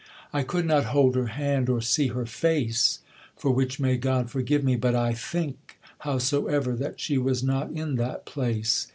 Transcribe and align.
I 0.33 0.41
could 0.41 0.65
not 0.65 0.85
hold 0.85 1.13
her 1.13 1.27
hand, 1.27 1.69
or 1.69 1.79
see 1.79 2.07
her 2.07 2.25
face; 2.25 3.01
For 3.35 3.51
which 3.51 3.79
may 3.79 3.97
God 3.97 4.31
forgive 4.31 4.63
me! 4.63 4.75
but 4.75 4.95
I 4.95 5.13
think, 5.13 5.77
Howsoever, 5.99 6.75
that 6.77 6.99
she 6.99 7.19
was 7.19 7.43
not 7.43 7.69
in 7.71 7.97
that 7.97 8.25
place. 8.25 8.87